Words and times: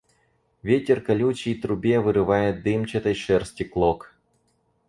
Ветер 0.63 1.01
колючий 1.05 1.53
трубе 1.61 1.99
вырывает 1.99 2.63
дымчатой 2.63 3.13
шерсти 3.13 3.61
клок. 3.63 4.15